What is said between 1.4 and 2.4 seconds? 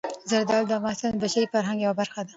فرهنګ یوه برخه ده.